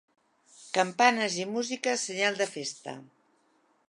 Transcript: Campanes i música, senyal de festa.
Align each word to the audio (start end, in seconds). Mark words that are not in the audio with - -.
Campanes 0.77 1.37
i 1.43 1.45
música, 1.51 1.93
senyal 2.05 2.39
de 2.41 2.49
festa. 2.55 2.97